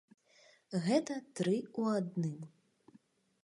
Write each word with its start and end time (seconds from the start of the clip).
Гэта 0.85 1.17
тры 1.39 1.53
ў 1.59 1.81
адным. 2.01 2.39